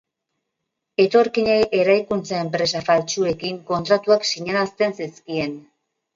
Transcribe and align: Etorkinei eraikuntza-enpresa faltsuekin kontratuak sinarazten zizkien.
Etorkinei 1.03 1.57
eraikuntza-enpresa 1.79 2.81
faltsuekin 2.89 3.61
kontratuak 3.69 4.27
sinarazten 4.33 4.99
zizkien. 5.01 5.55